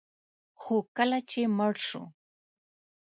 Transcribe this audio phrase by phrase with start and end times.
[0.61, 2.03] خو کله چې مړ شو